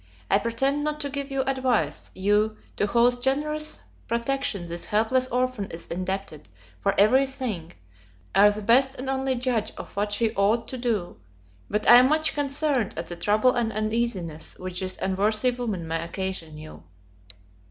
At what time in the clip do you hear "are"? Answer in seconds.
8.33-8.49